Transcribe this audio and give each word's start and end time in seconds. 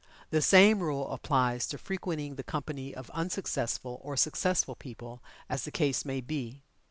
The 0.31 0.41
same 0.41 0.79
rule 0.79 1.11
applies 1.13 1.67
to 1.67 1.77
frequenting 1.77 2.33
the 2.33 2.41
company 2.43 2.91
of 2.95 3.11
unsuccessful 3.11 3.99
or 4.03 4.17
successful 4.17 4.73
people, 4.73 5.21
as 5.47 5.63
the 5.63 5.69
case 5.69 6.05
may 6.05 6.21
be. 6.21 6.63